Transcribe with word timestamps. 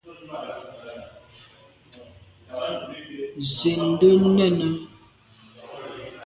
Zin 3.55 3.81
nde 3.91 4.09
nène. 4.35 4.67